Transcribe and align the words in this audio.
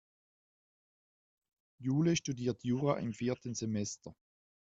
Jule 1.77 2.15
studiert 2.15 2.63
Jura 2.63 2.97
im 2.97 3.13
vierten 3.13 3.53
Semester. 3.53 4.15